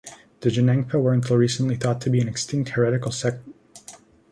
The 0.39 0.49
Jonangpa 0.49 0.99
were 0.99 1.13
until 1.13 1.37
recently 1.37 1.75
thought 1.75 2.01
to 2.01 2.09
be 2.09 2.19
an 2.19 2.27
extinct 2.27 2.71
heretical 2.71 3.11
sect. 3.11 3.43